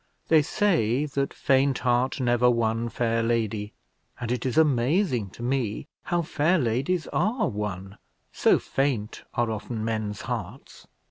[0.29, 3.73] They say that faint heart never won fair lady;
[4.19, 7.99] and it is amazing to me how fair ladies are won,
[8.31, 10.87] so faint are often men's hearts!